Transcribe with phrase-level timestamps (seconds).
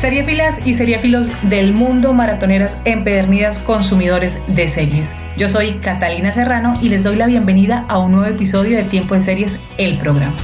[0.00, 5.08] Seriefilas y seriefilos del mundo, maratoneras empedernidas, consumidores de series.
[5.36, 9.16] Yo soy Catalina Serrano y les doy la bienvenida a un nuevo episodio de Tiempo
[9.16, 10.36] en Series, el programa.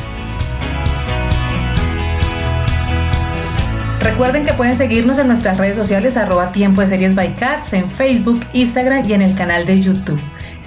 [4.01, 7.89] Recuerden que pueden seguirnos en nuestras redes sociales arroba tiempo de series by Cats, en
[7.89, 10.21] Facebook, Instagram y en el canal de YouTube.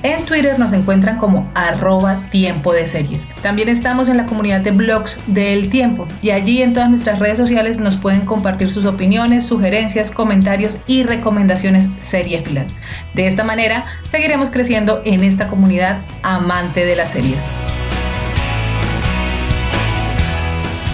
[0.04, 3.28] En Twitter nos encuentran como arroba tiempo de series.
[3.42, 7.40] También estamos en la comunidad de blogs del tiempo y allí en todas nuestras redes
[7.40, 12.72] sociales nos pueden compartir sus opiniones, sugerencias, comentarios y recomendaciones seriefilas.
[13.16, 17.42] De esta manera seguiremos creciendo en esta comunidad amante de las series.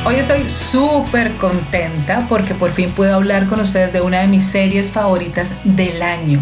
[0.05, 4.45] Hoy estoy súper contenta porque por fin puedo hablar con ustedes de una de mis
[4.45, 6.39] series favoritas del año.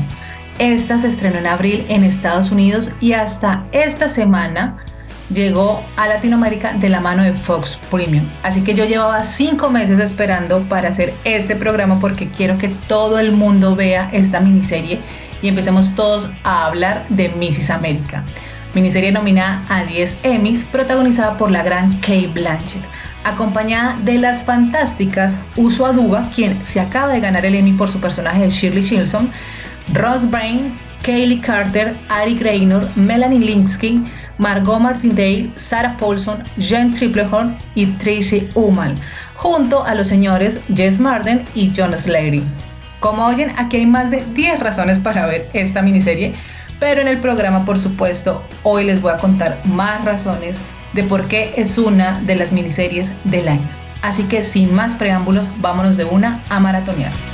[0.59, 4.77] Esta se estrenó en abril en Estados Unidos y hasta esta semana
[5.33, 8.27] llegó a Latinoamérica de la mano de Fox Premium.
[8.43, 13.19] Así que yo llevaba cinco meses esperando para hacer este programa porque quiero que todo
[13.19, 15.01] el mundo vea esta miniserie
[15.41, 17.69] y empecemos todos a hablar de Mrs.
[17.69, 18.23] América.
[18.73, 22.81] Miniserie nominada a 10 Emmys, protagonizada por la gran Kate Blanchett,
[23.23, 27.99] acompañada de las fantásticas Uso Aduba, quien se acaba de ganar el Emmy por su
[27.99, 29.29] personaje de Shirley Shilson,
[29.93, 30.71] Ross Brain,
[31.03, 34.05] Kaylee Carter, Ari Graynor, Melanie Linsky,
[34.37, 38.95] Margot Martindale, Sarah Paulson, Jen Triplehorn y Tracy Ullman,
[39.35, 42.41] junto a los señores Jess Marden y John Slater.
[42.99, 46.35] Como oyen, aquí hay más de 10 razones para ver esta miniserie,
[46.79, 50.59] pero en el programa, por supuesto, hoy les voy a contar más razones
[50.93, 53.67] de por qué es una de las miniseries del año.
[54.01, 57.30] Así que sin más preámbulos, vámonos de una a maratonear.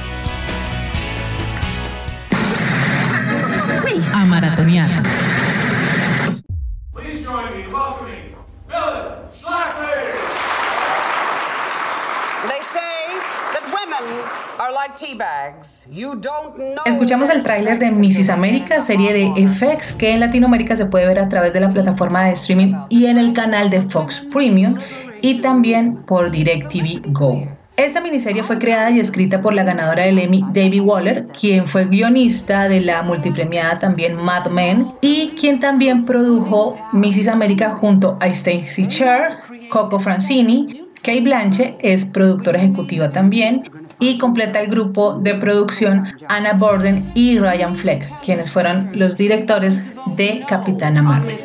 [16.16, 16.84] Don't know.
[16.86, 18.30] Escuchamos el tráiler de Mrs.
[18.30, 22.26] América, serie de FX, que en Latinoamérica se puede ver a través de la plataforma
[22.26, 24.80] de streaming y en el canal de Fox Premium
[25.22, 27.57] y también por DirecTV Go.
[27.78, 31.86] Esta miniserie fue creada y escrita por la ganadora del Emmy, David Waller, quien fue
[31.86, 37.28] guionista de la multipremiada también Mad Men y quien también produjo Mrs.
[37.28, 39.28] América junto a Stacey Cher,
[39.70, 46.54] Coco Francini, Kate Blanche es productora ejecutiva también y completa el grupo de producción Anna
[46.54, 49.84] Borden y Ryan Fleck, quienes fueron los directores
[50.16, 51.36] de Capitana Marvel.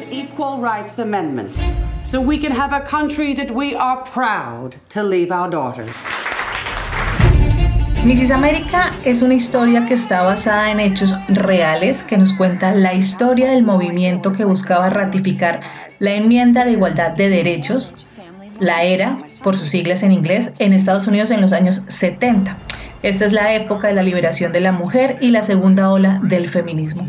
[2.04, 6.21] so we can have a country that we are proud to leave our daughters.
[8.04, 8.32] Mrs.
[8.32, 13.52] América es una historia que está basada en hechos reales que nos cuenta la historia
[13.52, 15.60] del movimiento que buscaba ratificar
[16.00, 17.92] la enmienda de igualdad de derechos,
[18.58, 22.56] la ERA, por sus siglas en inglés, en Estados Unidos en los años 70.
[23.04, 26.48] Esta es la época de la liberación de la mujer y la segunda ola del
[26.48, 27.08] feminismo.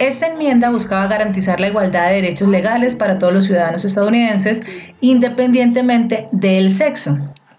[0.00, 4.62] Esta enmienda buscaba garantizar la igualdad de derechos legales para todos los ciudadanos estadounidenses,
[5.00, 7.16] independientemente del sexo.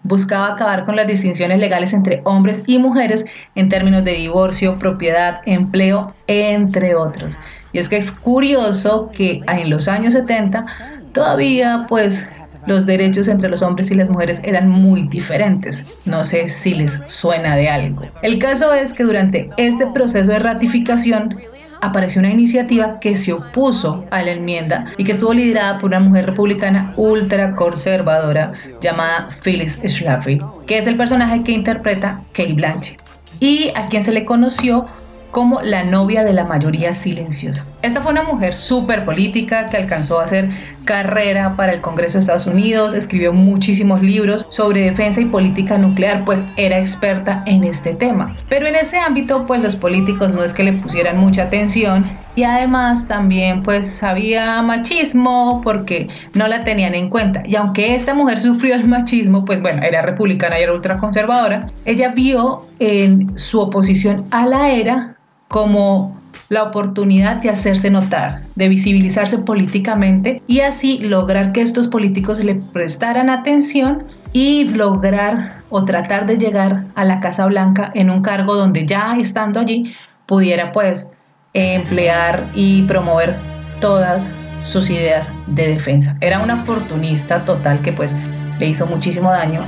[0.08, 5.40] Buscaba acabar con las distinciones legales entre hombres y mujeres en términos de divorcio, propiedad,
[5.44, 7.38] empleo, entre otros.
[7.72, 10.64] Y es que es curioso que en los años 70
[11.12, 12.26] todavía pues
[12.66, 15.84] los derechos entre los hombres y las mujeres eran muy diferentes.
[16.04, 18.02] No sé si les suena de algo.
[18.22, 21.38] El caso es que durante este proceso de ratificación
[21.80, 26.00] apareció una iniciativa que se opuso a la enmienda y que estuvo liderada por una
[26.00, 33.00] mujer republicana ultra conservadora llamada Phyllis Schlafly, que es el personaje que interpreta Kate Blanchett
[33.40, 34.86] y a quien se le conoció
[35.30, 37.66] como la novia de la mayoría silenciosa.
[37.82, 40.48] Esta fue una mujer súper política que alcanzó a hacer
[40.84, 46.24] carrera para el Congreso de Estados Unidos, escribió muchísimos libros sobre defensa y política nuclear,
[46.24, 48.34] pues era experta en este tema.
[48.48, 52.44] Pero en ese ámbito, pues los políticos no es que le pusieran mucha atención y
[52.44, 57.42] además también pues había machismo porque no la tenían en cuenta.
[57.44, 62.12] Y aunque esta mujer sufrió el machismo, pues bueno, era republicana y era ultraconservadora, ella
[62.14, 65.17] vio en su oposición a la era
[65.48, 66.18] como
[66.48, 72.54] la oportunidad de hacerse notar, de visibilizarse políticamente y así lograr que estos políticos le
[72.54, 78.54] prestaran atención y lograr o tratar de llegar a la Casa Blanca en un cargo
[78.54, 79.94] donde ya estando allí
[80.26, 81.10] pudiera pues
[81.52, 83.36] emplear y promover
[83.80, 84.30] todas
[84.62, 86.16] sus ideas de defensa.
[86.20, 88.14] Era una oportunista total que pues
[88.58, 89.60] le hizo muchísimo daño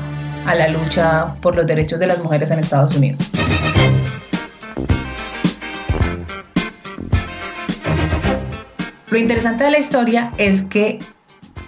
[0.47, 3.31] a la lucha por los derechos de las mujeres en Estados Unidos.
[9.11, 11.01] Lo interesante de la historia es que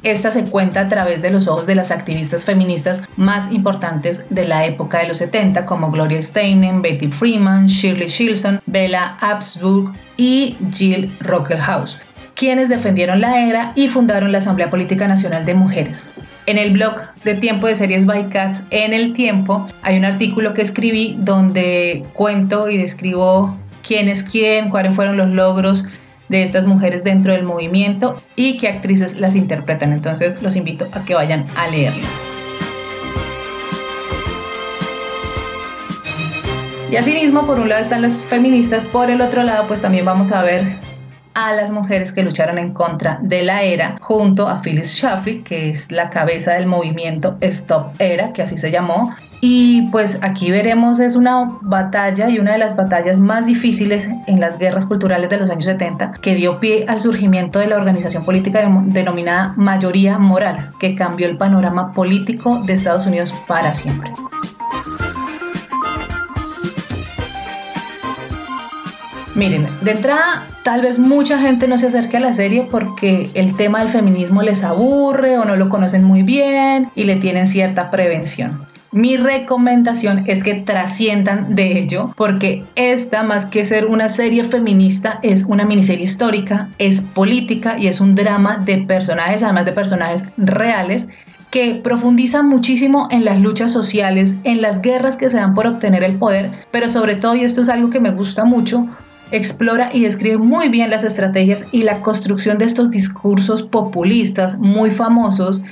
[0.04, 4.44] esta se cuenta a través de los ojos de las activistas feministas más importantes de
[4.44, 10.56] la época de los 70, como Gloria Steinem, Betty Freeman, Shirley Shilson, Bella Abzug y
[10.72, 12.00] Jill Rockelhaus,
[12.36, 16.04] quienes defendieron la era y fundaron la Asamblea Política Nacional de Mujeres.
[16.46, 16.94] En el blog
[17.24, 22.04] de Tiempo de Series by Cats, en el tiempo, hay un artículo que escribí donde
[22.14, 23.56] cuento y describo
[23.86, 25.86] quién es quién, cuáles fueron los logros
[26.32, 29.92] de estas mujeres dentro del movimiento y qué actrices las interpretan.
[29.92, 32.06] Entonces los invito a que vayan a leerlo.
[36.90, 40.32] Y asimismo, por un lado están las feministas, por el otro lado, pues también vamos
[40.32, 40.64] a ver
[41.34, 45.70] a las mujeres que lucharon en contra de la era, junto a Phyllis Schlafly, que
[45.70, 49.14] es la cabeza del movimiento Stop Era, que así se llamó.
[49.44, 54.38] Y pues aquí veremos es una batalla y una de las batallas más difíciles en
[54.38, 58.24] las guerras culturales de los años 70 que dio pie al surgimiento de la organización
[58.24, 64.12] política denominada Mayoría Moral, que cambió el panorama político de Estados Unidos para siempre.
[69.34, 73.56] Miren, de entrada, tal vez mucha gente no se acerque a la serie porque el
[73.56, 77.90] tema del feminismo les aburre o no lo conocen muy bien y le tienen cierta
[77.90, 78.70] prevención.
[78.92, 85.18] Mi recomendación es que trasciendan de ello porque esta, más que ser una serie feminista,
[85.22, 90.24] es una miniserie histórica, es política y es un drama de personajes, además de personajes
[90.36, 91.08] reales
[91.50, 96.02] que profundiza muchísimo en las luchas sociales, en las guerras que se dan por obtener
[96.02, 98.88] el poder, pero sobre todo, y esto es algo que me gusta mucho,
[99.30, 104.90] explora y describe muy bien las estrategias y la construcción de estos discursos populistas muy
[104.90, 105.62] famosos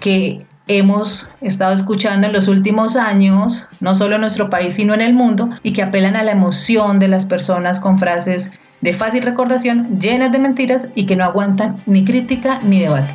[0.00, 5.00] que hemos estado escuchando en los últimos años, no solo en nuestro país, sino en
[5.00, 8.50] el mundo, y que apelan a la emoción de las personas con frases
[8.80, 13.12] de fácil recordación, llenas de mentiras y que no aguantan ni crítica ni debate.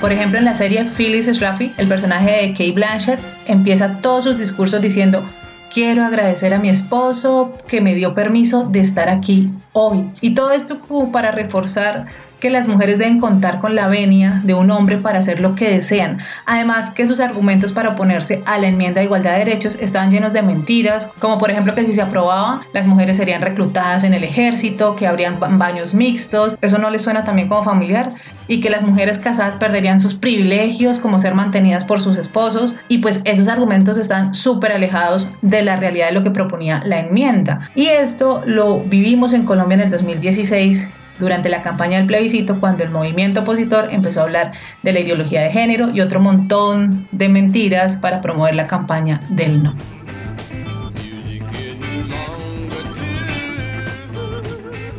[0.00, 4.38] Por ejemplo, en la serie Phyllis Schlafly, el personaje de Kate Blanchett empieza todos sus
[4.38, 5.24] discursos diciendo,
[5.72, 10.08] quiero agradecer a mi esposo que me dio permiso de estar aquí hoy.
[10.20, 10.78] Y todo esto
[11.10, 12.06] para reforzar
[12.40, 15.70] que las mujeres deben contar con la venia de un hombre para hacer lo que
[15.70, 16.18] desean.
[16.44, 20.32] Además que sus argumentos para oponerse a la enmienda de igualdad de derechos estaban llenos
[20.32, 24.24] de mentiras, como por ejemplo que si se aprobaba, las mujeres serían reclutadas en el
[24.24, 28.10] ejército, que habrían baños mixtos, eso no les suena también como familiar,
[28.48, 32.98] y que las mujeres casadas perderían sus privilegios como ser mantenidas por sus esposos, y
[32.98, 37.70] pues esos argumentos están súper alejados de la realidad de lo que proponía la enmienda.
[37.74, 42.84] Y esto lo vivimos en Colombia en el 2016 durante la campaña del plebiscito cuando
[42.84, 44.52] el movimiento opositor empezó a hablar
[44.82, 49.62] de la ideología de género y otro montón de mentiras para promover la campaña del
[49.62, 49.74] no.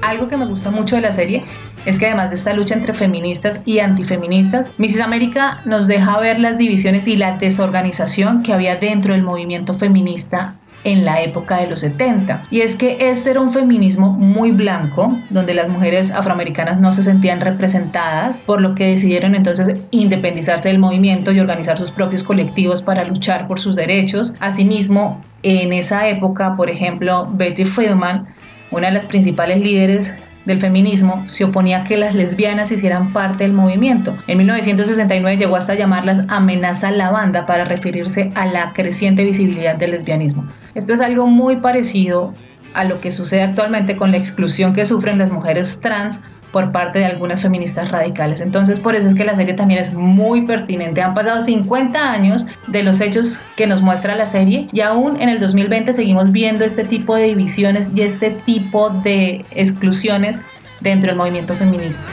[0.01, 1.43] Algo que me gusta mucho de la serie
[1.88, 5.00] es que además de esta lucha entre feministas y antifeministas, Mrs.
[5.00, 10.56] América nos deja ver las divisiones y la desorganización que había dentro del movimiento feminista
[10.84, 12.44] en la época de los 70.
[12.51, 17.03] Y es que este era un feminismo muy blanco, donde las mujeres afroamericanas no se
[17.03, 22.82] sentían representadas, por lo que decidieron entonces independizarse del movimiento y organizar sus propios colectivos
[22.82, 24.34] para luchar por sus derechos.
[24.41, 28.27] Asimismo, en esa época, por ejemplo, Betty Friedman,
[28.72, 30.17] una de las principales líderes
[30.48, 34.16] del feminismo se oponía a que las lesbianas hicieran parte del movimiento.
[34.27, 39.75] En 1969 llegó hasta llamarlas amenaza a la banda para referirse a la creciente visibilidad
[39.75, 40.48] del lesbianismo.
[40.74, 42.34] Esto es algo muy parecido
[42.74, 47.00] a lo que sucede actualmente con la exclusión que sufren las mujeres trans por parte
[47.00, 48.42] de algunas feministas radicales.
[48.42, 51.01] Entonces, por eso es que la serie también es muy pertinente.
[51.01, 55.30] Han pasado 50 años de los hechos que nos muestra la serie y aún en
[55.30, 60.39] el 2020 seguimos viendo este tipo de divisiones y este tipo de exclusiones
[60.80, 62.04] dentro del movimiento feminista.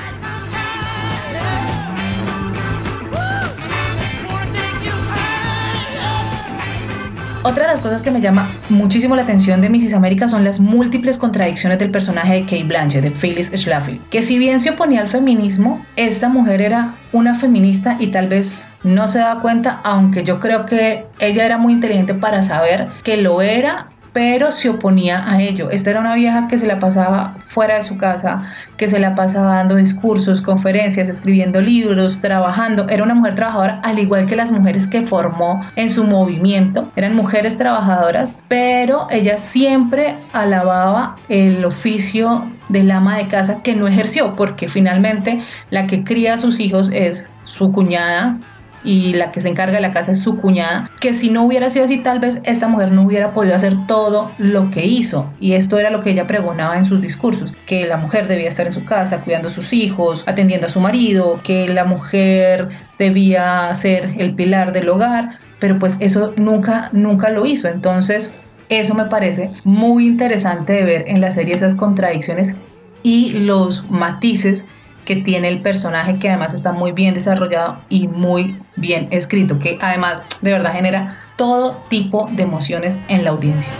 [7.46, 9.92] Otra de las cosas que me llama muchísimo la atención de Mrs.
[9.92, 14.38] América son las múltiples contradicciones del personaje de Kate Blanchett, de Phyllis Schlafly, que si
[14.38, 19.18] bien se oponía al feminismo, esta mujer era una feminista y tal vez no se
[19.18, 23.90] da cuenta, aunque yo creo que ella era muy inteligente para saber que lo era
[24.14, 25.70] pero se oponía a ello.
[25.70, 29.14] Esta era una vieja que se la pasaba fuera de su casa, que se la
[29.14, 32.88] pasaba dando discursos, conferencias, escribiendo libros, trabajando.
[32.88, 36.90] Era una mujer trabajadora, al igual que las mujeres que formó en su movimiento.
[36.94, 43.88] Eran mujeres trabajadoras, pero ella siempre alababa el oficio del ama de casa que no
[43.88, 48.38] ejerció, porque finalmente la que cría a sus hijos es su cuñada,
[48.84, 51.70] y la que se encarga de la casa es su cuñada, que si no hubiera
[51.70, 55.32] sido así, tal vez esta mujer no hubiera podido hacer todo lo que hizo.
[55.40, 58.66] Y esto era lo que ella pregonaba en sus discursos, que la mujer debía estar
[58.66, 63.72] en su casa cuidando a sus hijos, atendiendo a su marido, que la mujer debía
[63.74, 67.68] ser el pilar del hogar, pero pues eso nunca, nunca lo hizo.
[67.68, 68.34] Entonces,
[68.68, 72.54] eso me parece muy interesante de ver en la serie esas contradicciones
[73.02, 74.64] y los matices
[75.04, 79.78] que tiene el personaje que además está muy bien desarrollado y muy bien escrito, que
[79.80, 83.72] además de verdad genera todo tipo de emociones en la audiencia.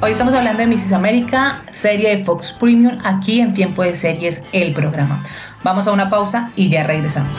[0.00, 0.92] Hoy estamos hablando de Mrs.
[0.92, 5.24] América, serie de Fox Premium, aquí en Tiempo de Series, el programa.
[5.62, 7.38] Vamos a una pausa y ya regresamos.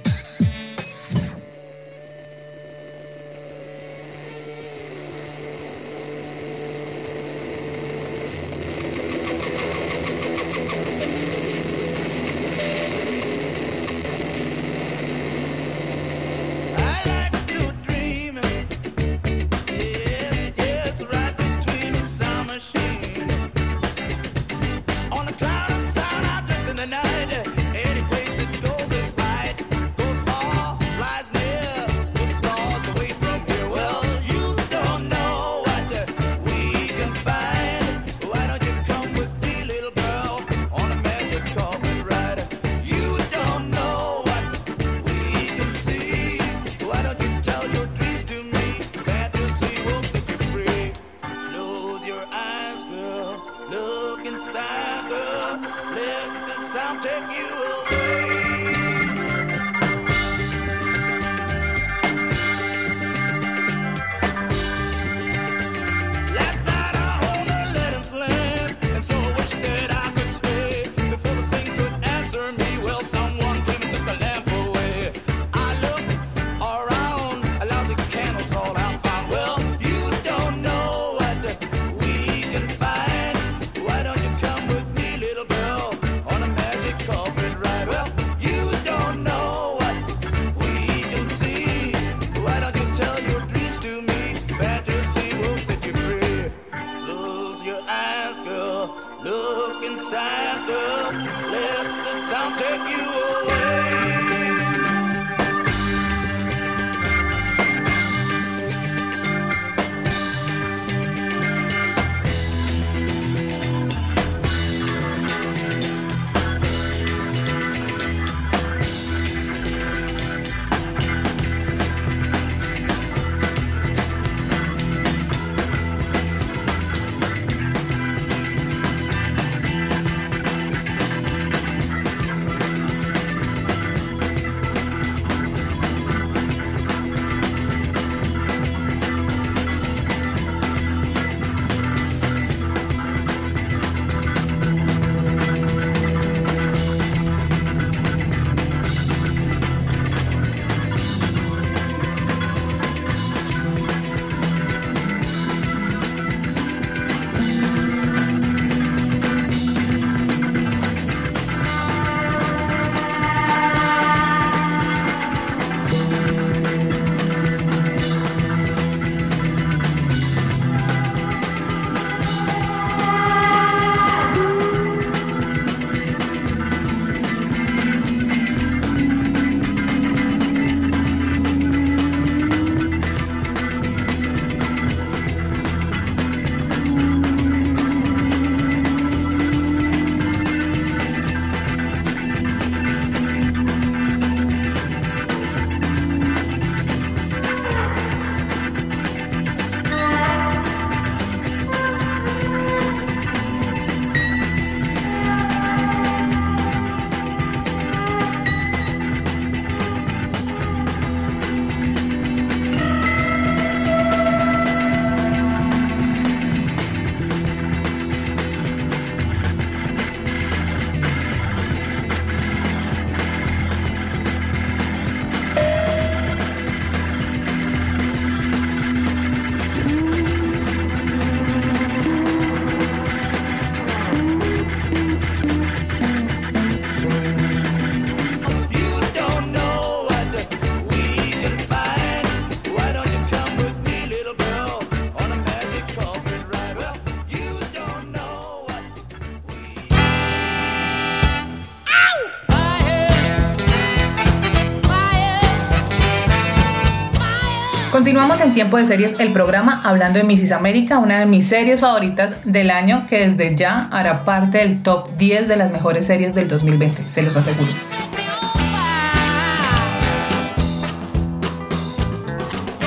[258.01, 260.53] Continuamos en Tiempo de Series, el programa hablando de Mrs.
[260.53, 265.15] América, una de mis series favoritas del año que desde ya hará parte del top
[265.17, 267.69] 10 de las mejores series del 2020, se los aseguro.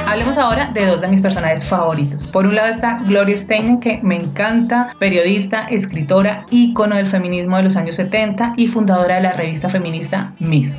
[0.05, 2.25] Hablemos ahora de dos de mis personajes favoritos.
[2.25, 7.63] Por un lado está Gloria Steinem, que me encanta, periodista, escritora, ícono del feminismo de
[7.63, 10.73] los años 70 y fundadora de la revista feminista Miss.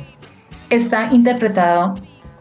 [0.68, 1.94] Está interpretado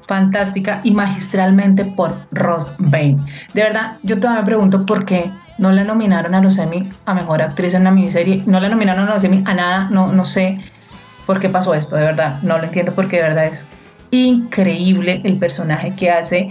[0.08, 3.26] fantástica y magistralmente por Ross Bain.
[3.54, 7.14] De verdad, yo todavía me pregunto por qué no la nominaron a los Emmy a
[7.14, 10.26] Mejor Actriz en una miniserie, no la nominaron a los Emmy a nada, no, no
[10.26, 10.60] sé
[11.26, 13.68] por qué pasó esto, de verdad, no lo entiendo porque de verdad es
[14.12, 16.50] increíble el personaje que hace.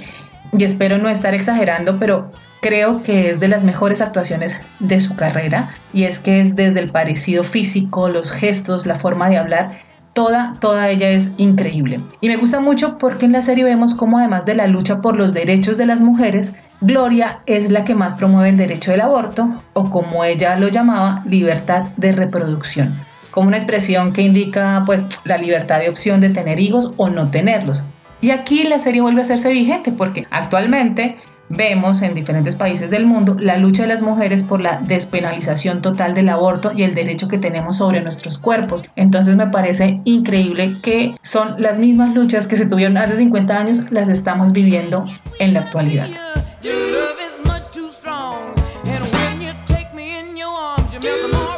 [0.56, 2.30] Y espero no estar exagerando, pero
[2.60, 5.74] creo que es de las mejores actuaciones de su carrera.
[5.92, 9.80] Y es que es desde el parecido físico, los gestos, la forma de hablar,
[10.14, 12.00] toda, toda ella es increíble.
[12.22, 15.16] Y me gusta mucho porque en la serie vemos cómo además de la lucha por
[15.16, 19.48] los derechos de las mujeres, Gloria es la que más promueve el derecho del aborto
[19.74, 22.94] o como ella lo llamaba, libertad de reproducción
[23.34, 27.32] como una expresión que indica pues la libertad de opción de tener hijos o no
[27.32, 27.82] tenerlos.
[28.20, 33.06] Y aquí la serie vuelve a hacerse vigente porque actualmente vemos en diferentes países del
[33.06, 37.28] mundo la lucha de las mujeres por la despenalización total del aborto y el derecho
[37.28, 38.84] que tenemos sobre nuestros cuerpos.
[38.96, 43.82] Entonces me parece increíble que son las mismas luchas que se tuvieron hace 50 años,
[43.90, 45.04] las estamos viviendo
[45.38, 46.08] en la actualidad.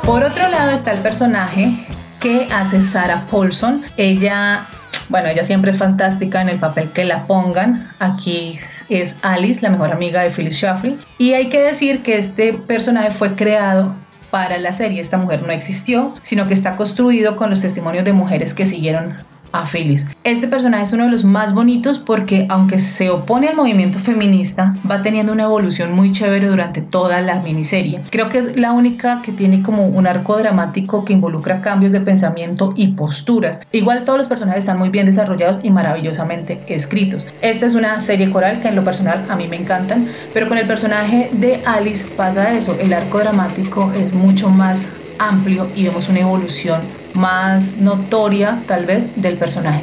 [0.02, 1.87] Por otro lado está el personaje
[2.20, 3.82] que hace Sarah Paulson.
[3.96, 4.64] Ella
[5.08, 7.90] bueno, ella siempre es fantástica en el papel que la pongan.
[7.98, 10.98] Aquí es Alice, la mejor amiga de Phyllis Schlafly.
[11.18, 13.94] Y hay que decir que este personaje fue creado
[14.30, 15.00] para la serie.
[15.00, 19.14] Esta mujer no existió, sino que está construido con los testimonios de mujeres que siguieron
[19.52, 20.06] a Phyllis.
[20.24, 24.74] Este personaje es uno de los más bonitos porque aunque se opone al movimiento feminista,
[24.88, 28.00] va teniendo una evolución muy chévere durante toda la miniserie.
[28.11, 32.00] Creo que es la única que tiene como un arco dramático que involucra cambios de
[32.00, 33.61] pensamiento y posturas.
[33.72, 37.26] Igual todos los personajes están muy bien desarrollados y maravillosamente escritos.
[37.42, 40.59] Esta es una serie coral que en lo personal a mí me encantan, pero con
[40.59, 44.87] el personaje de Alice pasa eso, el arco dramático es mucho más
[45.18, 46.80] amplio y vemos una evolución
[47.16, 49.83] más notoria tal vez del personaje.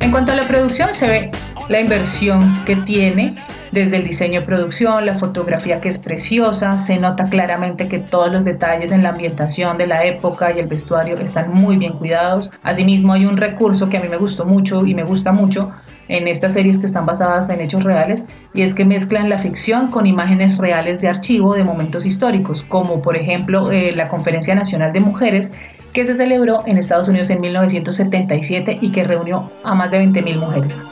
[0.00, 1.30] En cuanto a la producción, se ve
[1.68, 3.36] la inversión que tiene
[3.74, 8.32] desde el diseño de producción, la fotografía que es preciosa, se nota claramente que todos
[8.32, 12.52] los detalles en la ambientación de la época y el vestuario están muy bien cuidados.
[12.62, 15.72] Asimismo hay un recurso que a mí me gustó mucho y me gusta mucho
[16.06, 19.90] en estas series que están basadas en hechos reales y es que mezclan la ficción
[19.90, 24.92] con imágenes reales de archivo de momentos históricos, como por ejemplo eh, la Conferencia Nacional
[24.92, 25.50] de Mujeres
[25.92, 30.38] que se celebró en Estados Unidos en 1977 y que reunió a más de 20.000
[30.38, 30.82] mujeres.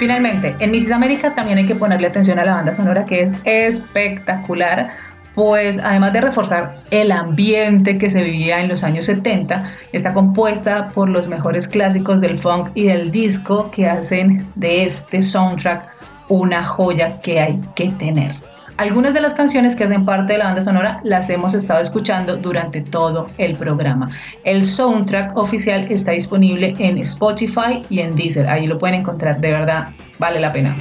[0.00, 0.92] Finalmente, en Mrs.
[0.92, 4.94] América también hay que ponerle atención a la banda sonora que es espectacular,
[5.34, 10.88] pues además de reforzar el ambiente que se vivía en los años 70, está compuesta
[10.94, 15.90] por los mejores clásicos del funk y del disco que hacen de este soundtrack
[16.30, 18.32] una joya que hay que tener.
[18.80, 22.38] Algunas de las canciones que hacen parte de la banda sonora las hemos estado escuchando
[22.38, 24.10] durante todo el programa.
[24.42, 28.48] El soundtrack oficial está disponible en Spotify y en Deezer.
[28.48, 29.88] Ahí lo pueden encontrar, de verdad,
[30.18, 30.74] vale la pena.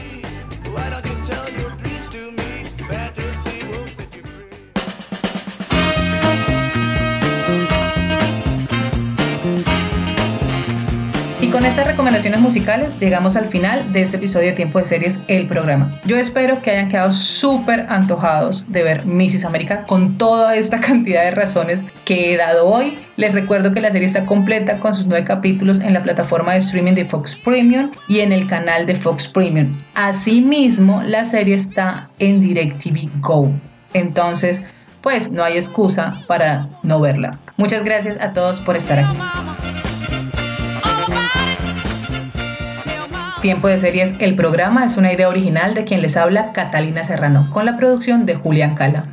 [11.60, 15.46] Con estas recomendaciones musicales llegamos al final de este episodio de Tiempo de Series, el
[15.46, 15.92] programa.
[16.06, 19.44] Yo espero que hayan quedado súper antojados de ver Mrs.
[19.44, 22.98] América con toda esta cantidad de razones que he dado hoy.
[23.18, 26.60] Les recuerdo que la serie está completa con sus nueve capítulos en la plataforma de
[26.60, 29.76] streaming de Fox Premium y en el canal de Fox Premium.
[29.96, 33.52] Asimismo, la serie está en DirecTV Go.
[33.94, 34.64] Entonces,
[35.02, 37.38] pues no hay excusa para no verla.
[37.58, 39.89] Muchas gracias a todos por estar aquí.
[43.42, 47.50] Tiempo de Series, el programa es una idea original de quien les habla, Catalina Serrano,
[47.52, 49.06] con la producción de Julián Cala.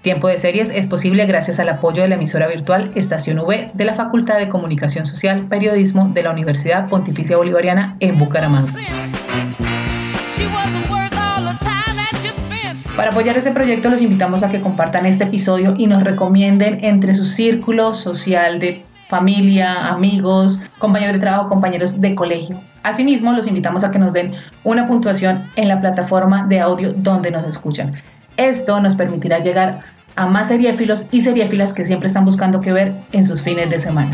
[0.00, 3.84] Tiempo de Series es posible gracias al apoyo de la emisora virtual Estación V de
[3.84, 8.72] la Facultad de Comunicación Social, Periodismo de la Universidad Pontificia Bolivariana en Bucaramanga.
[12.94, 17.12] Para apoyar este proyecto los invitamos a que compartan este episodio y nos recomienden entre
[17.16, 22.56] su círculo social de familia, amigos, compañeros de trabajo, compañeros de colegio.
[22.82, 27.30] Asimismo, los invitamos a que nos den una puntuación en la plataforma de audio donde
[27.30, 27.92] nos escuchan.
[28.36, 29.78] Esto nos permitirá llegar
[30.16, 33.78] a más seriéfilos y seriéfilas que siempre están buscando qué ver en sus fines de
[33.78, 34.10] semana.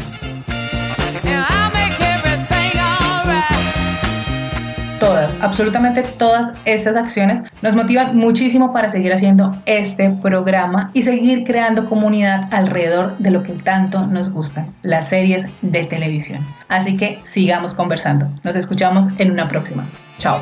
[5.41, 11.89] Absolutamente todas estas acciones nos motivan muchísimo para seguir haciendo este programa y seguir creando
[11.89, 16.45] comunidad alrededor de lo que tanto nos gusta, las series de televisión.
[16.69, 18.29] Así que sigamos conversando.
[18.43, 19.85] Nos escuchamos en una próxima.
[20.19, 20.41] Chao.